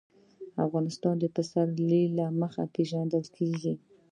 [0.65, 3.73] افغانستان د پسرلی له مخې پېژندل کېږي.